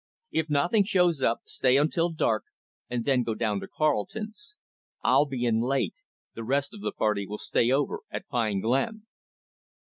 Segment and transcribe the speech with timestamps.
[0.31, 2.45] If nothing shows up, stay until dark,
[2.89, 4.55] and then go down to Carleton's.
[5.03, 5.97] I'll be in late.
[6.33, 9.03] The rest of the party will stay over at Pine Glen."